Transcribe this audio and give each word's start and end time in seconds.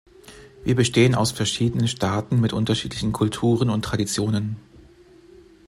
Wir 0.63 0.73
bestehen 0.73 1.13
aus 1.13 1.31
verschiedenen 1.31 1.87
Staaten 1.87 2.41
mit 2.41 2.53
unterschiedlichen 2.53 3.11
Kulturen 3.11 3.69
und 3.69 3.85
Traditionen. 3.85 4.57